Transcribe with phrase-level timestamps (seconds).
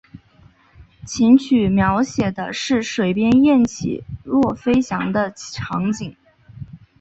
[1.05, 6.17] 琴曲描写的是水边雁起落飞翔的场景。